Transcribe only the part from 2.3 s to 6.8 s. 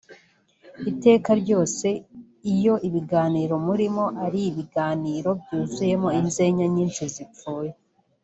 iyo ibiganiro murimo ari ibiganiro byuzuye inzenya